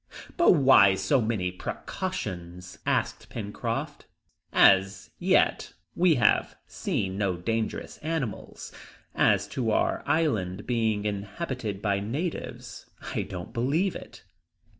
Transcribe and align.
"But 0.35 0.53
why 0.55 0.95
so 0.95 1.21
many 1.21 1.51
precautions?" 1.51 2.79
asked 2.87 3.29
Pencroft. 3.29 4.07
"As 4.51 5.11
yet 5.19 5.73
we 5.95 6.15
have 6.15 6.55
seen 6.65 7.19
no 7.19 7.37
dangerous 7.37 7.99
animals. 7.99 8.71
As 9.13 9.47
to 9.49 9.69
our 9.69 10.01
island 10.07 10.65
being 10.65 11.05
inhabited 11.05 11.83
by 11.83 11.99
natives, 11.99 12.87
I 13.13 13.21
don't 13.21 13.53
believe 13.53 13.95
it!" 13.95 14.23